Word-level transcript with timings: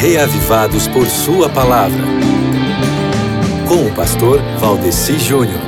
reavivados 0.00 0.86
por 0.86 1.08
Sua 1.08 1.48
palavra. 1.48 2.04
Com 3.66 3.84
o 3.84 3.94
pastor 3.96 4.40
Valdeci 4.60 5.18
Júnior. 5.18 5.60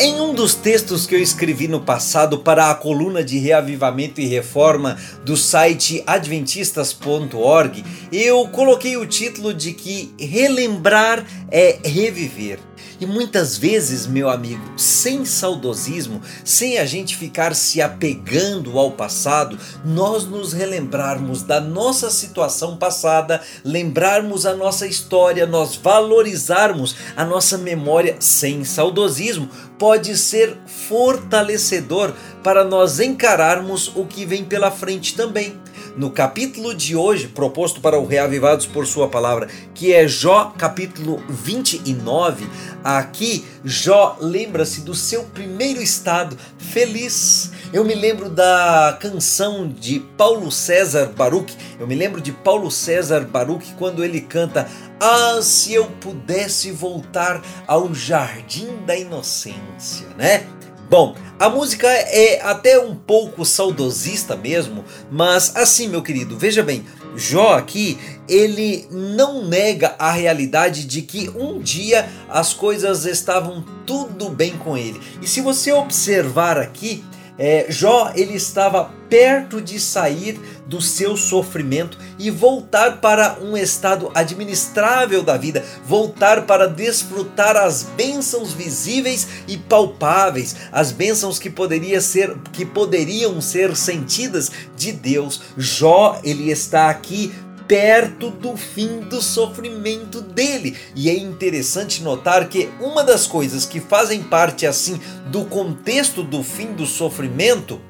Em 0.00 0.18
um 0.18 0.32
dos 0.32 0.54
textos 0.54 1.04
que 1.04 1.14
eu 1.14 1.20
escrevi 1.20 1.68
no 1.68 1.80
passado 1.80 2.38
para 2.38 2.70
a 2.70 2.74
coluna 2.74 3.22
de 3.22 3.38
reavivamento 3.38 4.18
e 4.18 4.26
reforma 4.26 4.96
do 5.22 5.36
site 5.36 6.02
adventistas.org, 6.06 7.84
eu 8.10 8.48
coloquei 8.48 8.96
o 8.96 9.04
título 9.04 9.52
de 9.52 9.74
que 9.74 10.14
relembrar 10.18 11.22
é 11.50 11.80
reviver. 11.84 12.69
E 13.00 13.06
muitas 13.06 13.56
vezes, 13.56 14.06
meu 14.06 14.28
amigo, 14.28 14.62
sem 14.76 15.24
saudosismo, 15.24 16.20
sem 16.44 16.78
a 16.78 16.84
gente 16.84 17.16
ficar 17.16 17.54
se 17.54 17.80
apegando 17.80 18.78
ao 18.78 18.90
passado, 18.90 19.58
nós 19.82 20.26
nos 20.26 20.52
relembrarmos 20.52 21.42
da 21.42 21.62
nossa 21.62 22.10
situação 22.10 22.76
passada, 22.76 23.40
lembrarmos 23.64 24.44
a 24.44 24.54
nossa 24.54 24.86
história, 24.86 25.46
nós 25.46 25.76
valorizarmos 25.76 26.94
a 27.16 27.24
nossa 27.24 27.56
memória 27.56 28.16
sem 28.20 28.64
saudosismo, 28.64 29.48
pode 29.78 30.14
ser 30.18 30.58
fortalecedor 30.66 32.12
para 32.42 32.64
nós 32.64 33.00
encararmos 33.00 33.90
o 33.96 34.04
que 34.04 34.26
vem 34.26 34.44
pela 34.44 34.70
frente 34.70 35.16
também 35.16 35.58
no 36.00 36.10
capítulo 36.10 36.74
de 36.74 36.96
hoje, 36.96 37.28
proposto 37.28 37.78
para 37.78 37.98
o 37.98 38.06
Reavivados 38.06 38.64
por 38.64 38.86
Sua 38.86 39.06
Palavra, 39.06 39.48
que 39.74 39.92
é 39.92 40.08
Jó 40.08 40.54
capítulo 40.56 41.22
29, 41.28 42.48
aqui 42.82 43.44
Jó 43.62 44.16
lembra-se 44.18 44.80
do 44.80 44.94
seu 44.94 45.24
primeiro 45.24 45.82
estado 45.82 46.38
feliz. 46.56 47.52
Eu 47.70 47.84
me 47.84 47.94
lembro 47.94 48.30
da 48.30 48.96
canção 48.98 49.68
de 49.68 50.00
Paulo 50.16 50.50
César 50.50 51.12
Baruch, 51.14 51.54
eu 51.78 51.86
me 51.86 51.94
lembro 51.94 52.22
de 52.22 52.32
Paulo 52.32 52.70
César 52.70 53.20
Baruch 53.20 53.74
quando 53.78 54.02
ele 54.02 54.22
canta 54.22 54.66
Ah, 54.98 55.40
se 55.42 55.74
eu 55.74 55.84
pudesse 56.00 56.70
voltar 56.70 57.42
ao 57.66 57.92
jardim 57.92 58.74
da 58.86 58.96
inocência, 58.96 60.06
né? 60.16 60.46
Bom, 60.88 61.14
a 61.40 61.48
música 61.48 61.88
é 61.88 62.38
até 62.42 62.78
um 62.78 62.94
pouco 62.94 63.46
saudosista 63.46 64.36
mesmo, 64.36 64.84
mas 65.10 65.56
assim, 65.56 65.88
meu 65.88 66.02
querido, 66.02 66.36
veja 66.36 66.62
bem, 66.62 66.84
Jó 67.16 67.54
aqui, 67.54 67.98
ele 68.28 68.86
não 68.90 69.48
nega 69.48 69.94
a 69.98 70.12
realidade 70.12 70.84
de 70.84 71.00
que 71.00 71.30
um 71.30 71.58
dia 71.58 72.06
as 72.28 72.52
coisas 72.52 73.06
estavam 73.06 73.64
tudo 73.86 74.28
bem 74.28 74.54
com 74.58 74.76
ele. 74.76 75.00
E 75.22 75.26
se 75.26 75.40
você 75.40 75.72
observar 75.72 76.58
aqui, 76.58 77.02
é, 77.42 77.64
Jó 77.70 78.12
ele 78.14 78.34
estava 78.34 78.90
perto 79.08 79.62
de 79.62 79.80
sair 79.80 80.38
do 80.66 80.80
seu 80.80 81.16
sofrimento 81.16 81.98
e 82.18 82.30
voltar 82.30 83.00
para 83.00 83.38
um 83.40 83.56
estado 83.56 84.10
administrável 84.14 85.22
da 85.22 85.38
vida, 85.38 85.64
voltar 85.84 86.42
para 86.42 86.68
desfrutar 86.68 87.56
as 87.56 87.82
bênçãos 87.82 88.52
visíveis 88.52 89.26
e 89.48 89.56
palpáveis, 89.56 90.54
as 90.70 90.92
bênçãos 90.92 91.38
que 91.38 91.48
poderia 91.48 92.00
ser 92.02 92.36
que 92.52 92.64
poderiam 92.64 93.40
ser 93.40 93.74
sentidas 93.74 94.52
de 94.76 94.92
Deus. 94.92 95.40
Jó 95.56 96.20
ele 96.22 96.50
está 96.50 96.90
aqui 96.90 97.32
perto 97.70 98.30
do 98.30 98.56
fim 98.56 98.98
do 98.98 99.22
sofrimento 99.22 100.20
dele. 100.20 100.76
E 100.96 101.08
é 101.08 101.16
interessante 101.16 102.02
notar 102.02 102.48
que 102.48 102.68
uma 102.80 103.04
das 103.04 103.28
coisas 103.28 103.64
que 103.64 103.78
fazem 103.78 104.24
parte 104.24 104.66
assim 104.66 105.00
do 105.26 105.44
contexto 105.44 106.24
do 106.24 106.42
fim 106.42 106.72
do 106.72 106.84
sofrimento 106.84 107.80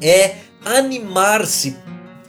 é 0.00 0.36
animar-se 0.64 1.76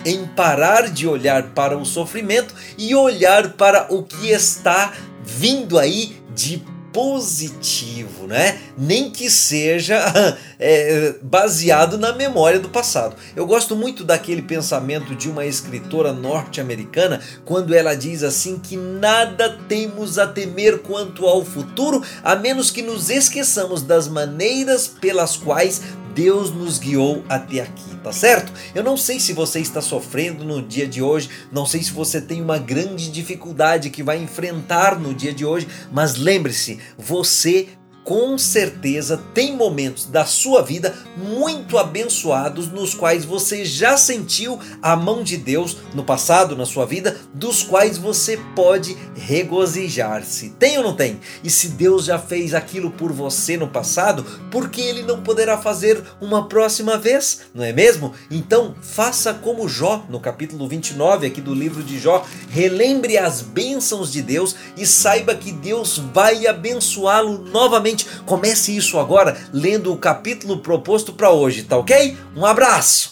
em 0.03 0.25
parar 0.25 0.89
de 0.89 1.07
olhar 1.07 1.52
para 1.52 1.77
o 1.77 1.85
sofrimento 1.85 2.55
e 2.79 2.95
olhar 2.95 3.53
para 3.53 3.85
o 3.93 4.02
que 4.02 4.31
está 4.31 4.91
vindo 5.23 5.77
aí 5.77 6.20
de 6.33 6.64
positivo, 6.93 8.27
né? 8.27 8.59
Nem 8.77 9.09
que 9.09 9.29
seja 9.29 9.97
é, 10.59 11.15
baseado 11.21 11.97
na 11.97 12.13
memória 12.13 12.59
do 12.59 12.69
passado. 12.69 13.15
Eu 13.35 13.45
gosto 13.45 13.75
muito 13.75 14.03
daquele 14.03 14.41
pensamento 14.41 15.15
de 15.15 15.29
uma 15.29 15.45
escritora 15.45 16.13
norte-americana 16.13 17.21
quando 17.45 17.73
ela 17.73 17.95
diz 17.95 18.23
assim 18.23 18.59
que 18.59 18.75
nada 18.75 19.57
temos 19.67 20.19
a 20.19 20.27
temer 20.27 20.79
quanto 20.79 21.25
ao 21.25 21.43
futuro, 21.43 22.03
a 22.23 22.35
menos 22.35 22.71
que 22.71 22.81
nos 22.81 23.09
esqueçamos 23.09 23.81
das 23.81 24.08
maneiras 24.08 24.87
pelas 24.87 25.37
quais 25.37 25.81
Deus 26.14 26.52
nos 26.52 26.77
guiou 26.77 27.23
até 27.27 27.61
aqui, 27.61 27.95
tá 28.04 28.11
certo? 28.11 28.52
Eu 28.76 28.83
não 28.83 28.98
sei 28.98 29.20
se 29.20 29.33
você 29.33 29.60
está 29.60 29.82
sofrendo 29.82 30.44
no 30.44 30.61
dia 30.61 30.88
de 30.88 31.02
hoje, 31.02 31.30
não 31.52 31.66
sei 31.66 31.82
se 31.82 31.92
você 31.92 32.22
tem 32.22 32.42
uma 32.42 32.58
grande 32.58 33.10
dificuldade 33.10 33.89
que 33.89 34.04
vai 34.04 34.17
enfrentar 34.21 35.00
no 35.00 35.14
dia 35.14 35.33
de 35.33 35.45
hoje, 35.45 35.67
mas 35.92 36.16
lembre-se, 36.16 36.80
você 36.98 37.67
com 38.04 38.38
certeza 38.38 39.22
tem 39.34 39.56
momentos 39.56 40.06
da 40.06 40.26
sua 40.26 40.62
vida 40.62 40.95
muito 41.16 41.78
abençoados 41.78 42.67
nos 42.67 42.94
quais 42.94 43.23
você 43.23 43.64
já 43.64 43.95
sentiu 43.95 44.60
a 44.82 44.95
mão 44.95 45.23
de 45.23 45.38
Deus 45.38 45.78
no 45.94 46.04
passado 46.04 46.56
na 46.56 46.66
sua 46.66 46.86
vida, 46.86 47.17
dos 47.34 47.64
quais 47.64 47.98
você 47.98 48.39
pode 48.56 48.98
regozijar-se. 49.16 50.50
Tem 50.58 50.78
ou 50.78 50.84
não 50.84 50.95
tem? 50.95 51.20
E 51.44 51.50
se 51.50 51.70
Deus 51.70 52.06
já 52.06 52.17
fez 52.17 52.54
aquilo 52.54 52.92
por 52.92 53.12
você 53.12 53.56
no 53.56 53.67
passado, 53.67 54.23
por 54.50 54.70
que 54.70 54.82
ele 54.82 55.04
não 55.04 55.22
poderá 55.22 55.58
fazer 55.58 56.02
uma 56.20 56.48
próxima 56.48 56.98
vez? 56.98 57.42
Não 57.54 57.64
é 57.64 57.72
mesmo? 57.72 58.14
Então, 58.30 58.76
faça 58.82 59.33
como 59.33 59.70
Jó, 59.70 60.06
no 60.10 60.20
capítulo 60.20 60.68
29 60.68 61.28
aqui 61.28 61.42
do 61.42 61.54
livro 61.54 61.83
de 61.83 62.00
Jó, 62.00 62.26
relembre 62.50 63.18
as 63.18 63.42
bênçãos 63.42 64.12
de 64.12 64.22
Deus 64.22 64.56
e 64.76 64.86
saiba 64.86 65.36
que 65.36 65.52
Deus 65.52 65.98
vai 65.98 66.48
abençoá-lo 66.48 67.45
novamente 67.45 67.90
Comece 68.25 68.75
isso 68.75 68.99
agora 68.99 69.37
lendo 69.53 69.91
o 69.91 69.97
capítulo 69.97 70.59
proposto 70.59 71.13
para 71.13 71.31
hoje, 71.31 71.63
tá 71.63 71.77
ok? 71.77 72.17
Um 72.35 72.45
abraço! 72.45 73.09